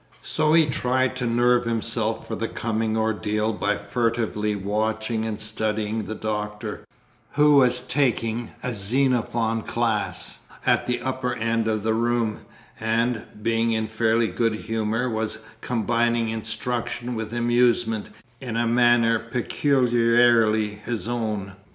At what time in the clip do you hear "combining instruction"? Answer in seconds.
15.61-17.13